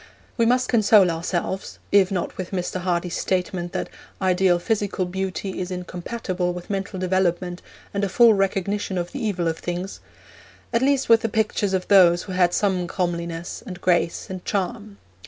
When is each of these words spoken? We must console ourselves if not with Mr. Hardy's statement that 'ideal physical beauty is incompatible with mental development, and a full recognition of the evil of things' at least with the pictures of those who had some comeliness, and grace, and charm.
We 0.35 0.47
must 0.47 0.67
console 0.67 1.11
ourselves 1.11 1.77
if 1.91 2.09
not 2.11 2.35
with 2.35 2.49
Mr. 2.49 2.81
Hardy's 2.81 3.15
statement 3.19 3.71
that 3.73 3.87
'ideal 4.19 4.57
physical 4.57 5.05
beauty 5.05 5.59
is 5.59 5.69
incompatible 5.69 6.53
with 6.53 6.71
mental 6.71 6.97
development, 6.97 7.61
and 7.93 8.03
a 8.03 8.09
full 8.09 8.33
recognition 8.33 8.97
of 8.97 9.11
the 9.11 9.23
evil 9.23 9.47
of 9.47 9.59
things' 9.59 9.99
at 10.73 10.81
least 10.81 11.07
with 11.07 11.21
the 11.21 11.29
pictures 11.29 11.75
of 11.75 11.87
those 11.87 12.23
who 12.23 12.31
had 12.31 12.51
some 12.51 12.87
comeliness, 12.87 13.61
and 13.63 13.79
grace, 13.79 14.27
and 14.27 14.43
charm. 14.43 14.97